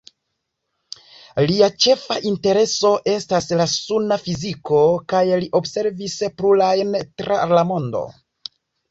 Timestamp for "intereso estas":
2.29-3.47